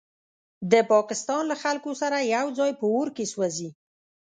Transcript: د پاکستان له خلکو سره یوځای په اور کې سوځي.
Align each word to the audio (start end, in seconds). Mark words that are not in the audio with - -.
د 0.71 0.73
پاکستان 0.91 1.43
له 1.51 1.55
خلکو 1.63 1.91
سره 2.01 2.17
یوځای 2.35 2.71
په 2.79 2.85
اور 2.95 3.07
کې 3.15 3.25
سوځي. 3.33 3.69